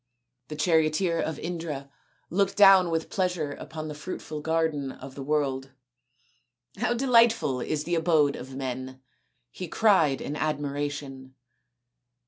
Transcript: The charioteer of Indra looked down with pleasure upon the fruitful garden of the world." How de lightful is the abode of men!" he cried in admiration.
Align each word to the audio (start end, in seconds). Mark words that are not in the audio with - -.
The 0.47 0.55
charioteer 0.55 1.19
of 1.19 1.37
Indra 1.37 1.91
looked 2.31 2.57
down 2.57 2.89
with 2.89 3.11
pleasure 3.11 3.51
upon 3.51 3.87
the 3.87 3.93
fruitful 3.93 4.41
garden 4.41 4.91
of 4.91 5.13
the 5.13 5.21
world." 5.21 5.73
How 6.79 6.95
de 6.95 7.05
lightful 7.05 7.59
is 7.61 7.83
the 7.83 7.93
abode 7.93 8.35
of 8.35 8.55
men!" 8.55 9.03
he 9.51 9.67
cried 9.67 10.19
in 10.19 10.35
admiration. 10.35 11.35